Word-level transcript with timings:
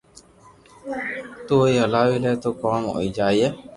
تو 1.47 1.55
بي 1.61 1.73
ھلاوي 1.83 2.17
لي 2.23 2.31
تو 2.43 2.49
ڪوم 2.61 2.81
ھوئي 2.93 3.09
جائي 3.17 3.45